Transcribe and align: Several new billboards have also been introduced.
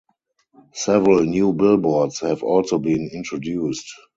Several 0.73 1.23
new 1.25 1.53
billboards 1.53 2.21
have 2.21 2.41
also 2.41 2.79
been 2.79 3.07
introduced. 3.13 3.85